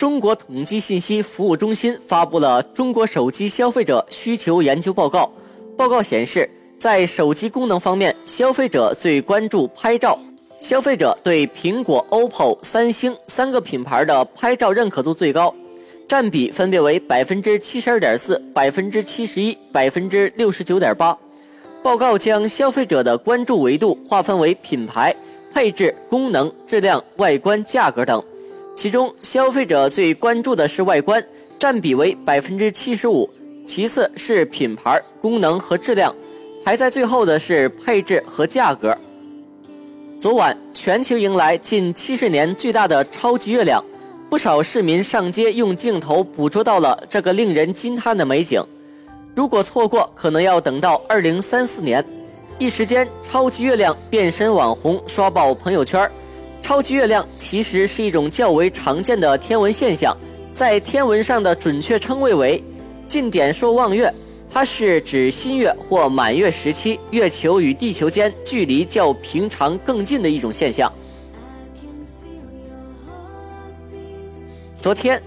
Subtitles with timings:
[0.00, 5.30] 中国统计信息服务中心发布了《中国手机消费者需求研究报告》。
[5.76, 6.48] 报告显示，
[6.78, 10.18] 在手机功能方面，消费者最关注拍照。
[10.58, 15.54] 消费者对苹果、OPPO、三星三个品牌的拍照认可度最高，
[16.08, 21.14] 占比分别为百分之七十二点四、百分之七十一、百分之六十九点八。
[21.82, 25.14] 报告将消费者的关注维度划分为品牌、
[25.52, 28.22] 配置、功能、质量、外观、价格等。
[28.80, 31.22] 其中，消费者最关注的是外观，
[31.58, 33.28] 占比为百分之七十五；
[33.66, 36.14] 其次是品牌、功能和质量，
[36.64, 38.96] 排在最后的是配置和价格。
[40.18, 43.84] 昨晚，全球迎来近七十年最大的超级月亮，
[44.30, 48.64] 不少市民上街用镜头捕捉到了这个令人惊叹的美景。
[49.34, 52.02] 如果错过，可能要等到二零三四年。
[52.58, 56.10] 一时间，超级月亮变身网红，刷爆朋友圈。
[56.70, 60.16] 超级月亮其实是一种较为常见的天文现象，
[60.54, 62.62] 在天文上的准确称谓为
[63.08, 64.14] 近点朔望月，
[64.48, 70.92] 它是指新月或满月时期月球与地球间距离较平常更近的一种现象。
[74.80, 75.20] 昨天，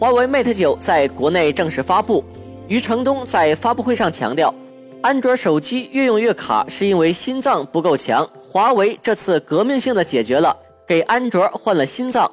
[0.00, 2.24] 华为 Mate 九在国内正式发布。
[2.66, 4.52] 余承东在发布会上强调，
[5.00, 8.28] 安卓手机越用越卡，是因为心脏不够强。
[8.50, 10.56] 华为这次革命性的解决了。
[10.92, 12.30] 给安卓换了心脏，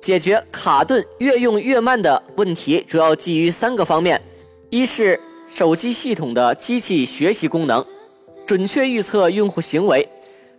[0.00, 4.18] 解决卡顿越用越慢的问题，主要基于三个方面：
[4.70, 5.20] 一是
[5.50, 7.84] 手机系统的机器学习功能，
[8.46, 10.02] 准确预测用户行为；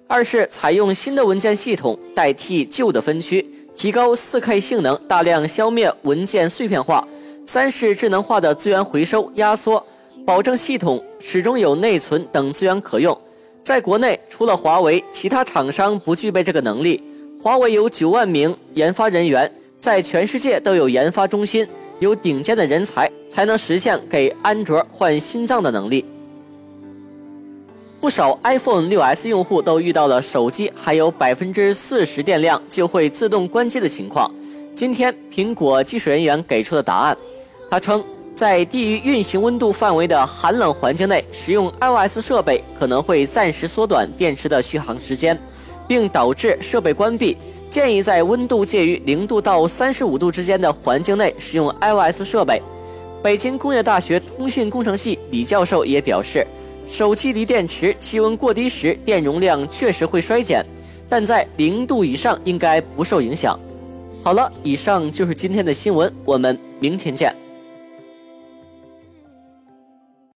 [0.08, 3.44] 二是采用新的文件系统代替旧的分区，
[3.76, 7.04] 提高 4K 性能，大量消灭文件碎片化；
[7.48, 9.84] 三是智能化的资源回收压缩，
[10.28, 13.20] 保证系统始终有内存等资源可用。
[13.64, 17.02] 在国内，除了华为，其他厂商不具备这个能力。
[17.44, 21.68] 华为有九万名研发人员，在全世界都有研发中心，
[22.00, 26.06] 有顶尖的人才，才能实现给安卓换心脏的能力。
[28.00, 34.32] 不少 iPhone 6s 用户都遇到了手机还有百分之四十电量就会自动关机的情况。
[34.76, 37.18] 今天，苹果技术人员给出的答案。
[37.72, 38.04] 他称，
[38.36, 45.36] 在低于运行温度范围的寒冷环境内，使用 iOS 设备可能会暂时缩短电池的续航时间。
[45.88, 47.38] 并导致设备关闭。
[47.70, 52.62] 建议在温度介于零度到三十五度之间的环境内使用 iOS 设备。
[53.24, 56.46] 北京工业大学通信工程系李教授也表示，
[56.90, 60.66] 手机锂电池气温过低时，电容量确实会衰减，
[61.08, 63.58] 但在零度以上应该不受影响。
[64.22, 67.41] 好了，以上就是今天的新闻，我们明天见。